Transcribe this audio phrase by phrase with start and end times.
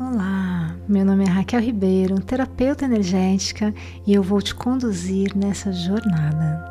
[0.00, 3.74] Olá, meu nome é Raquel Ribeiro, terapeuta energética,
[4.06, 6.64] e eu vou te conduzir nessa jornada.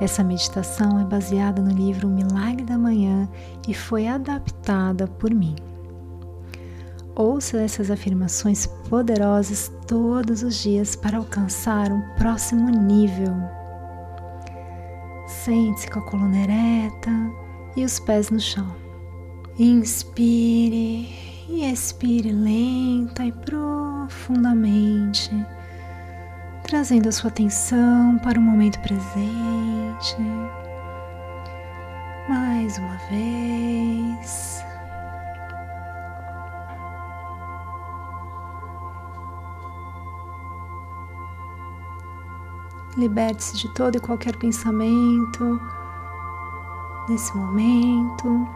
[0.00, 3.28] Essa meditação é baseada no livro Milagre da Manhã
[3.68, 5.54] e foi adaptada por mim.
[7.14, 13.34] Ouça essas afirmações poderosas todos os dias para alcançar um próximo nível.
[15.26, 17.10] Sente-se com a coluna ereta
[17.76, 18.74] e os pés no chão.
[19.58, 25.30] Inspire e expire lenta e profundamente,
[26.62, 30.16] trazendo a sua atenção para o momento presente.
[32.28, 34.64] Mais uma vez.
[42.96, 45.60] Liberte-se de todo e qualquer pensamento
[47.08, 48.48] nesse momento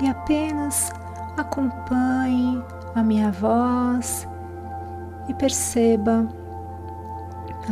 [0.00, 0.90] e apenas
[1.36, 2.62] acompanhe
[2.94, 4.26] a minha voz
[5.28, 6.26] e perceba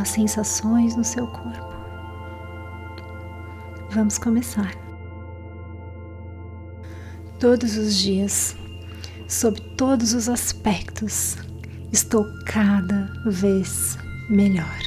[0.00, 1.74] as sensações no seu corpo.
[3.90, 4.74] Vamos começar.
[7.38, 8.56] Todos os dias,
[9.28, 11.36] sob todos os aspectos,
[11.92, 13.96] estou cada vez
[14.28, 14.78] melhor.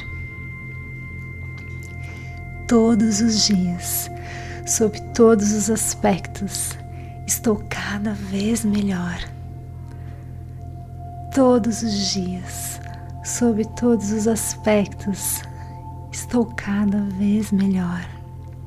[2.66, 4.10] Todos os dias,
[4.66, 6.76] sob todos os aspectos,
[7.28, 9.18] estou cada vez melhor.
[11.34, 12.80] Todos os dias,
[13.22, 15.42] sob todos os aspectos,
[16.10, 18.02] estou cada vez melhor.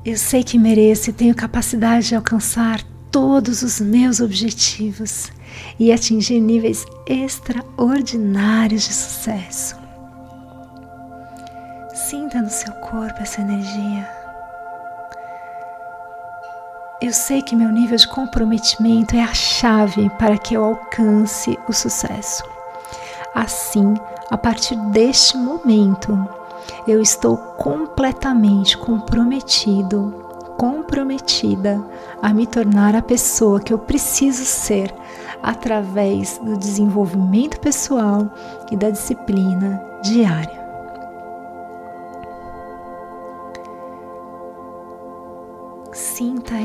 [0.04, 5.32] Eu sei que mereço e tenho capacidade de alcançar todos os meus objetivos
[5.78, 9.76] e atingir níveis extraordinários de sucesso.
[11.92, 14.21] Sinta no seu corpo essa energia.
[17.02, 21.72] Eu sei que meu nível de comprometimento é a chave para que eu alcance o
[21.72, 22.44] sucesso.
[23.34, 23.94] Assim,
[24.30, 26.16] a partir deste momento,
[26.86, 30.14] eu estou completamente comprometido,
[30.56, 31.84] comprometida
[32.22, 34.94] a me tornar a pessoa que eu preciso ser
[35.42, 38.32] através do desenvolvimento pessoal
[38.70, 40.61] e da disciplina diária.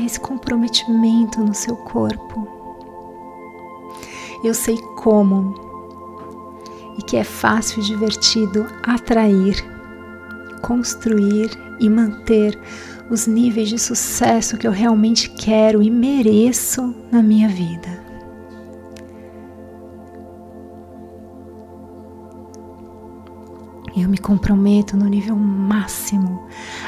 [0.08, 2.48] Esse comprometimento no seu corpo.
[4.42, 5.52] Eu sei como
[6.96, 9.62] e que é fácil e divertido atrair,
[10.62, 12.58] construir e manter
[13.10, 17.97] os níveis de sucesso que eu realmente quero e mereço na minha vida.
[24.00, 26.46] Eu me comprometo no nível máximo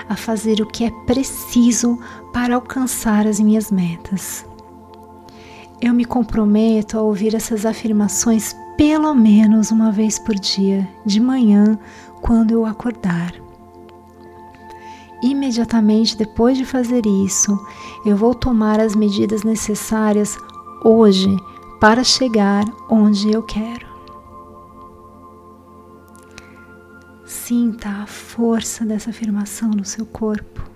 [0.09, 1.98] a fazer o que é preciso
[2.32, 4.47] para alcançar as minhas metas.
[5.81, 11.78] Eu me comprometo a ouvir essas afirmações pelo menos uma vez por dia, de manhã,
[12.20, 13.34] quando eu acordar.
[15.20, 17.59] Imediatamente depois de fazer isso,
[18.06, 20.38] eu vou tomar as medidas necessárias
[20.84, 21.37] hoje
[21.81, 23.90] para chegar onde eu quero.
[27.50, 30.71] Sinta a força dessa afirmação no seu corpo.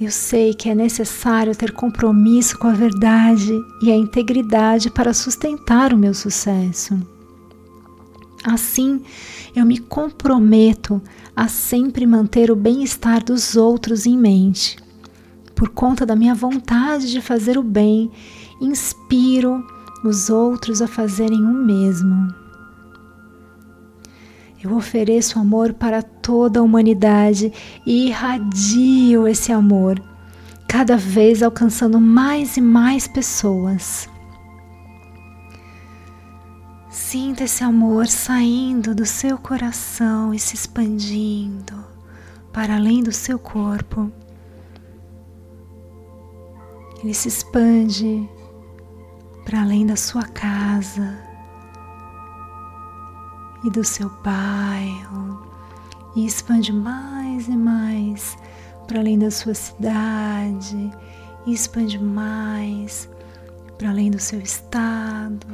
[0.00, 3.50] Eu sei que é necessário ter compromisso com a verdade
[3.82, 6.96] e a integridade para sustentar o meu sucesso.
[8.44, 9.02] Assim,
[9.56, 11.02] eu me comprometo
[11.34, 14.78] a sempre manter o bem-estar dos outros em mente.
[15.56, 18.12] Por conta da minha vontade de fazer o bem,
[18.60, 19.74] inspiro
[20.06, 22.34] os outros a fazerem o mesmo.
[24.62, 27.52] Eu ofereço amor para toda a humanidade
[27.86, 30.02] e irradio esse amor,
[30.68, 34.08] cada vez alcançando mais e mais pessoas.
[36.90, 41.84] Sinta esse amor saindo do seu coração e se expandindo
[42.52, 44.10] para além do seu corpo.
[47.02, 48.28] Ele se expande
[49.46, 51.16] para além da sua casa
[53.62, 55.46] e do seu bairro
[56.16, 58.36] e expande mais e mais
[58.88, 60.90] para além da sua cidade
[61.46, 63.08] e expande mais
[63.78, 65.46] para além do seu estado,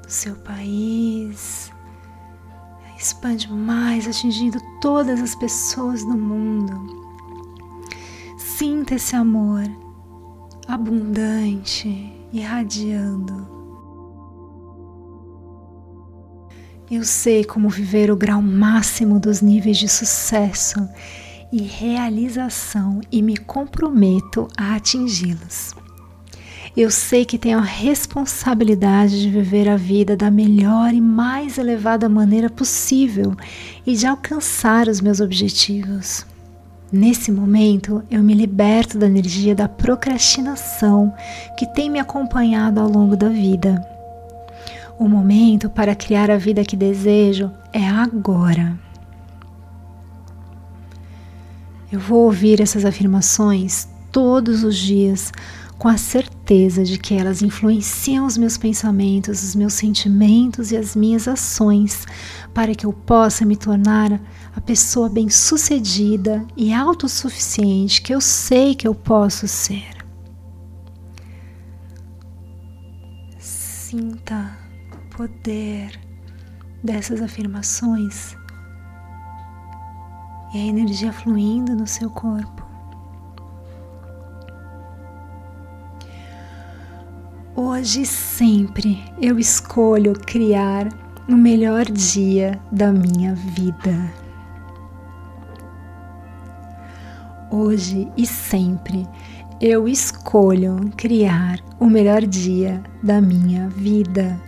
[0.00, 1.72] do seu país.
[2.96, 7.04] Expande mais, atingindo todas as pessoas do mundo.
[8.38, 9.64] Sinta esse amor
[10.68, 13.56] abundante irradiando.
[16.90, 20.88] Eu sei como viver o grau máximo dos níveis de sucesso
[21.52, 25.74] e realização e me comprometo a atingi-los.
[26.76, 32.08] Eu sei que tenho a responsabilidade de viver a vida da melhor e mais elevada
[32.08, 33.34] maneira possível
[33.86, 36.26] e de alcançar os meus objetivos.
[36.92, 41.12] Nesse momento, eu me liberto da energia da procrastinação
[41.58, 43.84] que tem me acompanhado ao longo da vida.
[44.96, 48.78] O momento para criar a vida que desejo é agora.
[51.90, 55.32] Eu vou ouvir essas afirmações todos os dias
[55.78, 60.96] com a certeza de que elas influenciam os meus pensamentos, os meus sentimentos e as
[60.96, 62.06] minhas ações
[62.54, 64.20] para que eu possa me tornar
[64.56, 69.94] a pessoa bem-sucedida e autossuficiente que eu sei que eu posso ser.
[73.38, 74.56] Sinta
[74.94, 76.00] o poder
[76.82, 78.34] dessas afirmações
[80.54, 82.64] e a energia fluindo no seu corpo.
[87.54, 90.88] Hoje sempre eu escolho criar
[91.28, 94.25] o melhor dia da minha vida.
[97.50, 99.06] Hoje e sempre
[99.60, 104.40] eu escolho criar o melhor dia da minha vida.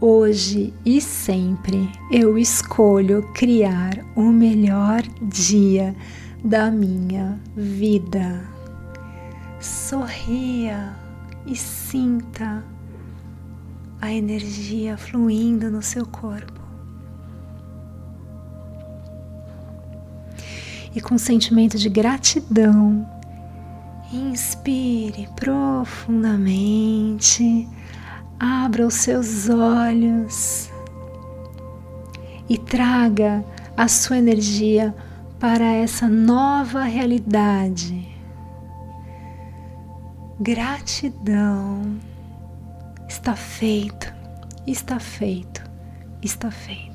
[0.00, 5.94] Hoje e sempre eu escolho criar o melhor dia
[6.44, 8.42] da minha vida.
[9.60, 10.96] Sorria
[11.46, 12.64] e sinta
[14.00, 16.63] a energia fluindo no seu corpo.
[20.94, 23.06] E com sentimento de gratidão,
[24.12, 26.54] inspire profundamente
[28.38, 30.70] Abra os seus olhos
[32.48, 33.44] e traga
[33.76, 34.94] a sua energia
[35.38, 38.06] para essa nova realidade.
[40.38, 41.96] Gratidão.
[43.08, 44.12] Está feito,
[44.66, 45.62] está feito,
[46.20, 46.93] está feito.